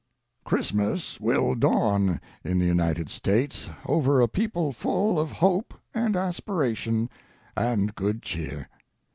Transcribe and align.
"Christmas 0.45 1.19
will 1.21 1.53
dawn 1.53 2.19
in 2.43 2.57
the 2.57 2.65
United 2.65 3.07
States 3.07 3.69
over 3.85 4.19
a 4.19 4.27
people 4.27 4.73
full 4.73 5.19
of 5.19 5.29
hope 5.33 5.75
and 5.93 6.15
aspiration 6.15 7.07
and 7.55 7.93
good 7.93 8.23
cheer. 8.23 8.67